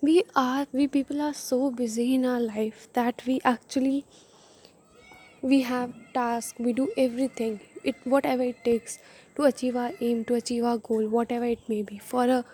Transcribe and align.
we 0.00 0.22
are 0.36 0.64
we 0.72 0.86
people 0.86 1.20
are 1.20 1.34
so 1.34 1.72
busy 1.72 2.14
in 2.14 2.24
our 2.24 2.40
life 2.40 2.86
that 2.92 3.22
we 3.26 3.40
actually 3.44 4.04
we 5.42 5.62
have 5.62 5.92
task 6.14 6.54
we 6.60 6.72
do 6.72 6.88
everything. 6.96 7.58
It 7.82 7.96
whatever 8.04 8.44
it 8.44 8.64
takes 8.64 8.98
to 9.34 9.42
achieve 9.42 9.74
our 9.74 9.90
aim 10.00 10.24
to 10.26 10.34
achieve 10.34 10.62
our 10.62 10.78
goal 10.78 11.08
whatever 11.08 11.46
it 11.46 11.68
may 11.68 11.82
be. 11.82 11.98
For 11.98 12.26
a 12.26 12.44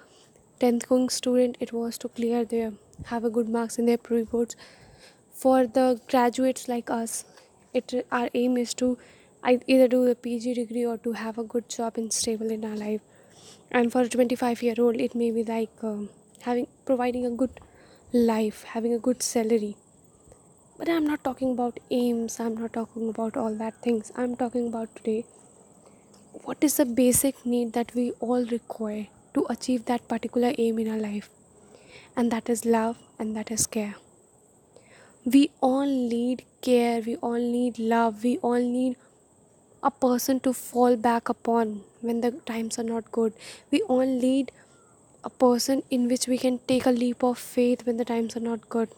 10th 0.59 0.89
going 0.89 1.11
student 1.11 1.59
it 1.61 1.75
was 1.75 1.99
to 1.99 2.09
clear 2.09 2.47
their 2.47 2.73
have 3.13 3.25
a 3.25 3.31
good 3.31 3.51
marks 3.51 3.79
in 3.79 3.85
their 3.85 3.99
pre-boards. 3.99 4.57
For 5.31 5.67
the 5.67 6.01
graduates 6.09 6.67
like 6.67 6.89
us 6.89 7.27
it 7.75 8.07
our 8.11 8.31
aim 8.33 8.57
is 8.57 8.73
to 8.75 8.97
either 9.45 9.87
do 9.87 10.05
a 10.05 10.15
pg 10.15 10.55
degree 10.55 10.87
or 10.87 10.97
to 10.97 11.13
have 11.13 11.37
a 11.37 11.45
good 11.45 11.69
job 11.69 11.99
and 11.99 12.11
stable 12.11 12.51
in 12.51 12.65
our 12.65 12.77
life. 12.77 13.03
And 13.71 13.93
for 13.93 14.01
a 14.01 14.09
25 14.09 14.63
year 14.63 14.77
old 14.79 14.97
it 14.97 15.15
may 15.15 15.31
be 15.31 15.45
like 15.45 15.83
um, 15.83 16.09
having 16.45 16.67
providing 16.85 17.27
a 17.27 17.31
good 17.31 17.61
life 18.13 18.63
having 18.73 18.93
a 18.95 18.99
good 18.99 19.23
salary. 19.23 19.77
But 20.79 20.89
i'm 20.89 21.07
not 21.07 21.25
talking 21.25 21.53
about 21.53 21.79
aims 21.91 22.39
i'm 22.41 22.55
not 22.57 22.73
talking 22.73 23.09
about 23.09 23.37
all 23.37 23.55
that 23.55 23.81
things. 23.83 24.13
I'm 24.17 24.37
talking 24.37 24.69
about 24.69 24.95
today 24.97 25.25
what 26.43 26.63
is 26.63 26.77
the 26.77 26.85
basic 26.85 27.45
need 27.47 27.73
that 27.73 27.95
we 27.95 28.11
all 28.21 28.45
require 28.47 29.07
to 29.35 29.47
achieve 29.49 29.85
that 29.87 30.09
particular 30.09 30.53
aim 30.59 30.79
in 30.79 30.91
our 30.91 30.99
life? 30.99 31.31
And 32.17 32.31
that 32.31 32.49
is 32.49 32.65
love 32.65 32.99
and 33.19 33.37
that 33.37 33.51
is 33.51 33.67
care. 33.67 33.95
We 35.25 35.51
all 35.61 35.87
need 35.87 36.45
care 36.61 37.01
we 37.01 37.17
all 37.17 37.39
need 37.39 37.79
love 37.79 38.23
we 38.25 38.37
all 38.39 38.59
need 38.59 38.97
a 39.83 39.91
person 39.91 40.41
to 40.41 40.53
fall 40.53 40.97
back 40.97 41.29
upon 41.29 41.83
when 42.01 42.21
the 42.21 42.31
times 42.47 42.79
are 42.79 42.85
not 42.85 43.11
good. 43.13 43.35
We 43.71 43.83
all 43.83 44.07
need 44.07 44.53
a 45.25 45.31
person 45.31 45.83
in 45.91 46.09
which 46.09 46.27
we 46.29 46.39
can 46.39 46.59
take 46.69 46.87
a 46.87 46.91
leap 46.91 47.23
of 47.23 47.39
faith 47.39 47.87
when 47.87 47.97
the 47.97 48.05
times 48.05 48.37
are 48.37 48.41
not 48.41 48.69
good. 48.69 48.89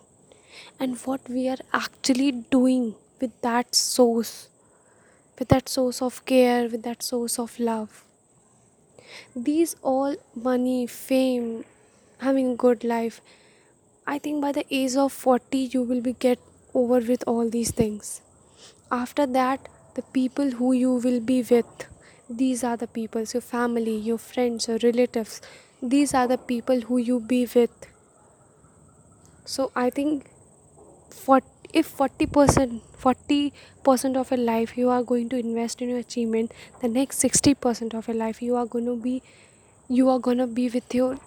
And 0.81 0.97
what 1.05 1.29
we 1.29 1.49
are 1.49 1.59
actually 1.73 2.33
doing 2.33 2.95
with 3.21 3.41
that 3.43 3.75
source 3.75 4.49
with 5.39 5.49
that 5.49 5.69
source 5.69 6.01
of 6.01 6.25
care 6.25 6.69
with 6.69 6.83
that 6.83 7.03
source 7.03 7.39
of 7.39 7.59
love. 7.59 8.05
These 9.35 9.77
all 9.83 10.17
money 10.35 10.87
fame 10.87 11.65
having 12.19 12.53
a 12.53 12.57
good 12.57 12.83
life 12.83 13.21
i 14.07 14.19
think 14.19 14.41
by 14.43 14.51
the 14.59 14.65
age 14.71 14.95
of 14.97 15.13
40 15.13 15.59
you 15.75 15.83
will 15.83 16.01
be 16.01 16.13
get 16.15 16.39
over 16.75 17.01
with 17.01 17.25
all 17.27 17.49
these 17.51 17.71
things. 17.71 18.21
After 18.91 19.27
that 19.27 19.69
the 19.95 20.03
people 20.17 20.51
who 20.53 20.73
you 20.73 20.95
will 20.95 21.21
be 21.21 21.43
with 21.43 21.87
these 22.29 22.65
are 22.65 22.77
the 22.77 22.87
people 22.87 23.25
your 23.35 23.43
family 23.43 23.97
your 24.09 24.19
friends 24.19 24.69
your 24.69 24.79
relatives 24.83 25.41
these 25.83 26.15
are 26.15 26.27
the 26.27 26.39
people 26.39 26.81
who 26.81 26.99
you 26.99 27.21
be 27.21 27.47
with. 27.55 27.71
So 29.45 29.71
i 29.77 29.91
think 29.91 30.31
for 31.11 31.41
if 31.73 31.97
40% 31.99 32.81
40% 33.03 34.17
of 34.17 34.31
your 34.31 34.41
life 34.41 34.77
you 34.79 34.89
are 34.91 35.03
going 35.03 35.29
to 35.29 35.39
invest 35.39 35.83
in 35.83 35.91
your 35.91 35.99
achievement 35.99 36.53
the 36.81 36.89
next 36.89 37.23
60% 37.23 37.95
of 37.95 38.09
your 38.09 38.17
life 38.17 38.41
you 38.43 38.57
are 38.57 38.67
going 38.67 38.87
to 38.87 38.97
be 38.97 39.23
you 39.89 40.09
are 40.09 40.19
going 40.19 40.39
to 40.39 40.47
be 40.47 40.69
with 40.69 40.95
your 40.95 41.19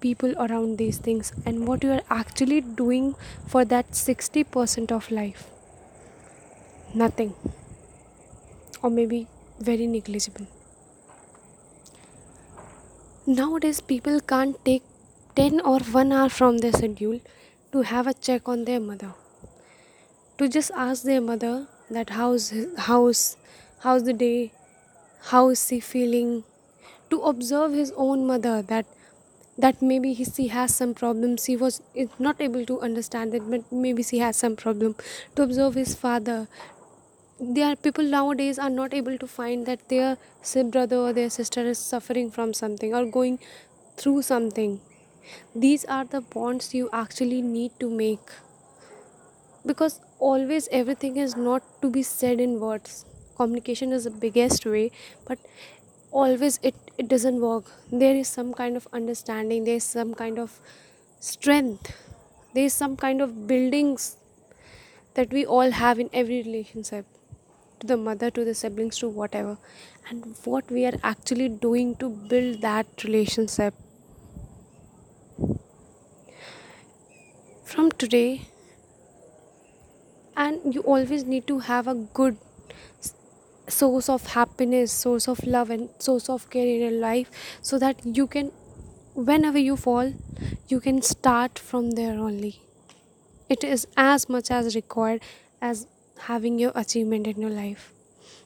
people 0.00 0.34
around 0.38 0.78
these 0.78 0.98
things 0.98 1.32
and 1.44 1.66
what 1.66 1.82
you 1.82 1.92
are 1.92 2.02
actually 2.10 2.60
doing 2.60 3.14
for 3.46 3.64
that 3.64 3.90
60% 3.90 4.92
of 4.92 5.10
life. 5.10 5.50
Nothing. 6.94 7.34
Or 8.82 8.90
maybe 8.90 9.26
very 9.58 9.86
negligible 9.86 10.46
nowadays 13.26 13.80
people 13.80 14.20
can't 14.20 14.64
take 14.64 14.82
10 15.34 15.60
or 15.60 15.80
1 15.80 16.12
hour 16.12 16.28
from 16.28 16.58
their 16.58 16.72
schedule 16.72 17.20
to 17.72 17.82
have 17.82 18.06
a 18.06 18.14
check 18.14 18.48
on 18.48 18.64
their 18.64 18.80
mother. 18.80 19.14
To 20.38 20.48
just 20.48 20.70
ask 20.74 21.02
their 21.02 21.20
mother 21.20 21.66
that 21.90 22.10
how's 22.10 22.52
how's 22.86 23.36
how's 23.80 24.04
the 24.04 24.12
day 24.12 24.52
how 25.30 25.48
is 25.48 25.68
he 25.68 25.80
feeling? 25.80 26.44
To 27.10 27.20
observe 27.22 27.72
his 27.72 27.92
own 27.96 28.26
mother 28.26 28.62
that 28.62 28.86
that 29.58 29.82
maybe 29.82 30.12
he, 30.12 30.24
she 30.24 30.48
has 30.48 30.74
some 30.74 30.92
problems 30.94 31.46
he 31.46 31.56
was 31.56 31.80
not 32.18 32.40
able 32.40 32.64
to 32.66 32.80
understand 32.80 33.34
it 33.34 33.50
but 33.50 33.72
maybe 33.72 34.02
she 34.02 34.18
has 34.18 34.36
some 34.36 34.54
problem. 34.54 34.94
To 35.34 35.42
observe 35.42 35.74
his 35.74 35.94
father 35.94 36.46
there 37.38 37.66
are 37.66 37.76
people 37.76 38.04
nowadays 38.04 38.58
are 38.58 38.70
not 38.70 38.94
able 38.94 39.18
to 39.18 39.26
find 39.26 39.66
that 39.66 39.88
their 39.88 40.16
brother 40.70 40.96
or 40.96 41.12
their 41.12 41.30
sister 41.30 41.60
is 41.60 41.78
suffering 41.78 42.30
from 42.30 42.54
something 42.54 42.94
or 42.94 43.04
going 43.04 43.38
through 43.96 44.22
something. 44.22 44.80
These 45.54 45.84
are 45.86 46.04
the 46.04 46.20
bonds 46.20 46.74
you 46.74 46.88
actually 46.92 47.42
need 47.42 47.72
to 47.80 47.90
make. 47.90 48.30
Because 49.66 50.00
always 50.18 50.68
everything 50.72 51.16
is 51.16 51.36
not 51.36 51.62
to 51.82 51.90
be 51.90 52.02
said 52.02 52.40
in 52.40 52.60
words. 52.60 53.04
Communication 53.36 53.92
is 53.92 54.04
the 54.04 54.10
biggest 54.10 54.64
way 54.64 54.90
but 55.26 55.38
always 56.10 56.58
it, 56.62 56.74
it 56.96 57.08
doesn't 57.08 57.40
work. 57.40 57.64
There 57.92 58.14
is 58.14 58.28
some 58.28 58.54
kind 58.54 58.76
of 58.76 58.88
understanding 58.92 59.64
there 59.64 59.76
is 59.76 59.84
some 59.84 60.14
kind 60.14 60.38
of 60.38 60.58
strength 61.20 61.92
there 62.54 62.64
is 62.64 62.72
some 62.74 62.96
kind 62.96 63.20
of 63.20 63.46
buildings 63.48 64.16
that 65.14 65.32
we 65.32 65.44
all 65.44 65.70
have 65.70 65.98
in 65.98 66.08
every 66.12 66.42
relationship 66.42 67.06
to 67.80 67.86
the 67.86 67.96
mother 67.96 68.30
to 68.30 68.44
the 68.44 68.54
siblings 68.54 68.98
to 68.98 69.08
whatever. 69.08 69.58
And 70.08 70.36
what 70.44 70.70
we 70.70 70.86
are 70.86 70.98
actually 71.02 71.48
doing 71.48 71.96
to 71.96 72.08
build 72.08 72.60
that 72.62 73.04
relationship. 73.04 73.74
From 77.64 77.90
today 77.92 78.42
and 80.36 80.74
you 80.74 80.82
always 80.82 81.24
need 81.24 81.46
to 81.46 81.58
have 81.60 81.86
a 81.88 81.94
good 81.94 82.36
source 83.68 84.08
of 84.08 84.26
happiness 84.26 84.92
source 84.92 85.26
of 85.26 85.44
love 85.44 85.70
and 85.70 85.88
source 85.98 86.28
of 86.28 86.48
care 86.50 86.66
in 86.66 86.80
your 86.80 87.00
life 87.00 87.30
so 87.62 87.78
that 87.78 88.04
you 88.04 88.26
can 88.26 88.52
whenever 89.14 89.58
you 89.58 89.76
fall 89.76 90.12
you 90.68 90.78
can 90.80 91.02
start 91.02 91.58
from 91.58 91.92
there 91.92 92.18
only. 92.18 92.60
It 93.48 93.62
is 93.64 93.86
as 93.96 94.28
much 94.28 94.50
as 94.50 94.74
required 94.74 95.22
as 95.60 95.86
having 96.18 96.58
your 96.58 96.72
achievement 96.74 97.26
in 97.26 97.40
your 97.40 97.50
life. 97.50 97.92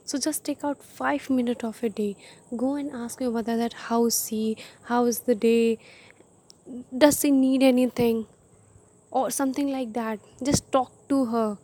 So 0.05 0.19
just 0.19 0.45
take 0.45 0.65
out 0.65 0.83
5 0.83 1.31
minutes 1.31 1.65
of 1.65 1.83
a 1.83 1.89
day. 1.89 2.17
Go 2.57 2.75
and 2.75 2.91
ask 2.93 3.21
your 3.21 3.31
mother 3.31 3.57
that 3.57 3.73
how's 3.89 4.27
she? 4.29 4.57
How 4.85 5.05
is 5.07 5.21
the 5.21 5.35
day? 5.35 5.79
Does 6.97 7.21
she 7.21 7.31
need 7.31 7.63
anything? 7.63 8.27
Or 9.11 9.31
something 9.31 9.69
like 9.71 9.93
that. 9.95 10.21
Just 10.43 10.71
talk 10.73 10.93
to 11.09 11.27
her. 11.27 11.59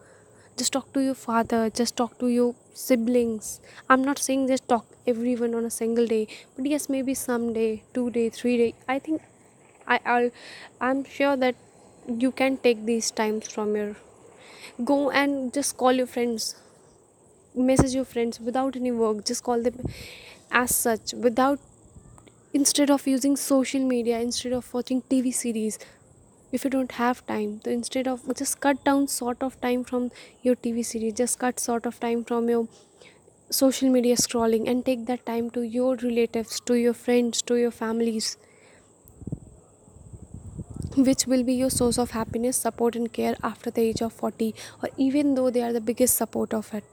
Just 0.57 0.73
talk 0.73 0.93
to 0.95 1.01
your 1.01 1.15
father. 1.15 1.71
Just 1.71 1.97
talk 1.97 2.19
to 2.19 2.29
your 2.29 2.55
siblings. 2.75 3.61
I'm 3.89 4.03
not 4.05 4.19
saying 4.19 4.49
just 4.49 4.69
talk 4.69 4.87
everyone 5.07 5.55
on 5.55 5.65
a 5.65 5.71
single 5.71 6.07
day 6.07 6.27
but 6.57 6.67
yes 6.67 6.89
maybe 6.89 7.15
someday 7.15 7.83
two 7.95 8.11
day 8.11 8.29
three 8.29 8.57
day. 8.59 8.75
I 8.89 8.99
think 8.99 9.23
i 9.87 10.01
I'll, 10.05 10.31
i'm 10.81 11.05
sure 11.05 11.37
that 11.37 11.55
you 12.09 12.33
can 12.33 12.57
take 12.57 12.85
these 12.85 13.11
times 13.11 13.49
from 13.49 13.77
your 13.77 13.97
go 14.85 15.11
and 15.11 15.53
just 15.53 15.77
call 15.77 15.93
your 15.93 16.07
friends. 16.07 16.55
Message 17.55 17.95
your 17.95 18.05
friends 18.05 18.39
without 18.41 18.77
any 18.77 18.93
work. 18.93 19.25
Just 19.25 19.43
call 19.43 19.63
them 19.63 19.81
as 20.51 20.75
such 20.75 21.15
without 21.15 21.59
instead 22.53 22.91
of 22.91 23.07
using 23.07 23.37
social 23.37 23.81
media 23.81 24.19
instead 24.21 24.53
of 24.53 24.73
watching 24.75 25.03
tv 25.03 25.33
series. 25.35 25.79
If 26.53 26.65
you 26.65 26.71
don't 26.71 26.93
have 26.93 27.27
time 27.27 27.61
so 27.65 27.71
instead 27.71 28.09
of 28.09 28.27
just 28.37 28.61
cut 28.61 28.85
down 28.85 29.09
sort 29.09 29.43
of 29.43 29.61
time 29.61 29.85
from 29.85 30.11
your 30.43 30.57
tv 30.57 30.85
series. 30.85 31.15
Just 31.15 31.39
cut 31.39 31.61
sort 31.61 31.87
of 31.87 32.01
time 32.01 32.25
from 32.25 32.49
your 32.49 32.69
social 33.51 33.91
media 33.91 34.17
scrolling 34.17 34.69
and 34.69 34.85
take 34.85 35.07
that 35.07 35.25
time 35.27 35.51
to 35.51 35.63
your 35.63 35.97
relatives 35.97 36.61
to 36.61 36.75
your 36.75 36.95
friends 36.95 37.43
to 37.43 37.57
your 37.57 37.71
families 37.71 38.37
which 40.97 41.27
will 41.27 41.43
be 41.43 41.55
your 41.55 41.71
source 41.71 41.99
of 41.99 42.11
happiness 42.11 42.57
support 42.57 42.97
and 42.97 43.13
care 43.13 43.37
after 43.43 43.71
the 43.71 43.83
age 43.83 44.01
of 44.01 44.13
40 44.13 44.55
or 44.83 44.89
even 44.97 45.35
though 45.35 45.51
they 45.51 45.63
are 45.63 45.73
the 45.73 45.81
biggest 45.81 46.17
support 46.17 46.55
of 46.55 46.73
it. 46.73 46.85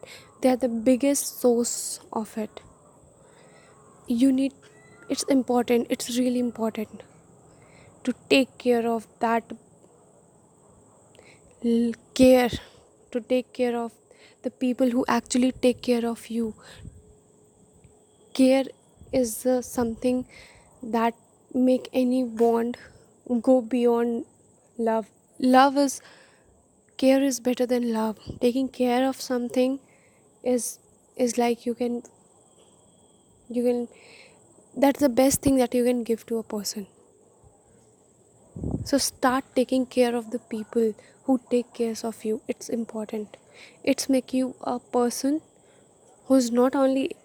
They 0.41 0.49
are 0.49 0.57
the 0.57 0.67
biggest 0.67 1.39
source 1.39 1.99
of 2.11 2.37
it. 2.37 2.61
You 4.07 4.31
need 4.31 4.53
it's 5.09 5.23
important 5.23 5.87
it's 5.89 6.17
really 6.17 6.39
important 6.39 7.03
to 8.03 8.13
take 8.29 8.57
care 8.57 8.87
of 8.87 9.07
that 9.19 9.43
care 12.13 12.49
to 13.11 13.21
take 13.21 13.53
care 13.53 13.77
of 13.77 13.91
the 14.41 14.49
people 14.51 14.89
who 14.89 15.05
actually 15.07 15.51
take 15.51 15.81
care 15.81 16.05
of 16.05 16.27
you. 16.27 16.53
Care 18.33 18.65
is 19.13 19.45
uh, 19.45 19.61
something 19.61 20.25
that 20.81 21.13
make 21.53 21.87
any 21.93 22.23
bond 22.23 22.77
go 23.41 23.61
beyond 23.61 24.25
love. 24.77 25.07
Love 25.39 25.77
is 25.77 26.01
care 26.97 27.21
is 27.23 27.39
better 27.39 27.65
than 27.65 27.93
love. 27.93 28.17
Taking 28.41 28.67
care 28.67 29.07
of 29.07 29.21
something 29.21 29.79
is 30.43 30.79
is 31.15 31.37
like 31.37 31.65
you 31.65 31.73
can 31.73 32.01
you 33.49 33.63
can 33.63 33.87
that's 34.75 34.99
the 34.99 35.09
best 35.09 35.41
thing 35.41 35.57
that 35.57 35.73
you 35.73 35.83
can 35.83 36.03
give 36.03 36.25
to 36.27 36.37
a 36.37 36.43
person. 36.43 36.87
So 38.85 38.97
start 38.97 39.43
taking 39.55 39.85
care 39.85 40.15
of 40.15 40.31
the 40.31 40.39
people 40.39 40.93
who 41.23 41.39
take 41.49 41.73
care 41.73 41.95
of 42.03 42.23
you. 42.25 42.41
It's 42.47 42.69
important. 42.69 43.37
It's 43.83 44.09
make 44.09 44.33
you 44.33 44.55
a 44.61 44.79
person 44.79 45.41
who's 46.25 46.51
not 46.51 46.75
only 46.75 47.15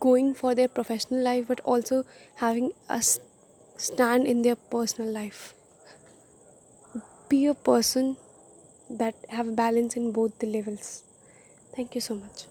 going 0.00 0.34
for 0.34 0.54
their 0.54 0.68
professional 0.68 1.22
life 1.22 1.46
but 1.48 1.60
also 1.60 2.04
having 2.36 2.72
a 2.88 3.02
stand 3.76 4.26
in 4.26 4.42
their 4.42 4.56
personal 4.56 5.10
life. 5.12 5.54
Be 7.28 7.46
a 7.46 7.54
person 7.54 8.16
that 8.90 9.14
have 9.28 9.56
balance 9.56 9.96
in 9.96 10.12
both 10.12 10.38
the 10.38 10.46
levels. 10.46 11.02
Thank 11.74 11.94
you 11.94 12.00
so 12.00 12.14
much 12.14 12.46